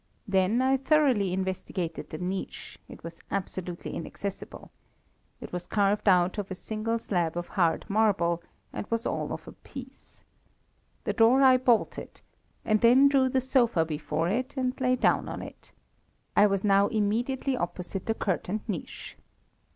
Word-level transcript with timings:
Then 0.27 0.63
I 0.63 0.77
thoroughly 0.77 1.31
investigated 1.31 2.09
the 2.09 2.17
niche; 2.17 2.79
it 2.89 3.03
was 3.03 3.21
absolutely 3.29 3.93
inaccessible. 3.93 4.71
It 5.39 5.53
was 5.53 5.67
carved 5.67 6.09
out 6.09 6.39
of 6.39 6.49
a 6.49 6.55
single 6.55 6.97
slab 6.97 7.37
of 7.37 7.49
hard 7.49 7.87
marble, 7.87 8.41
and 8.73 8.87
was 8.89 9.05
all 9.05 9.31
of 9.31 9.47
a 9.47 9.51
piece. 9.51 10.23
The 11.03 11.13
door 11.13 11.43
I 11.43 11.57
bolted, 11.57 12.21
and 12.65 12.81
then 12.81 13.09
drew 13.09 13.29
the 13.29 13.41
sofa 13.41 13.85
before 13.85 14.27
it 14.27 14.57
and 14.57 14.73
lay 14.81 14.95
down 14.95 15.29
on 15.29 15.43
it. 15.43 15.71
I 16.35 16.47
was 16.47 16.63
now 16.63 16.87
immediately 16.87 17.55
opposite 17.55 18.07
the 18.07 18.15
curtained 18.15 18.61
niche. 18.67 19.15